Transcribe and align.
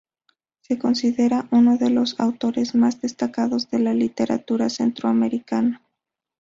Se 0.61 0.79
considera 0.79 1.47
uno 1.51 1.77
de 1.77 1.91
los 1.91 2.19
autores 2.19 2.73
más 2.73 2.99
destacados 3.01 3.69
de 3.69 3.77
la 3.77 3.93
literatura 3.93 4.67
centroamericana. 4.67 5.83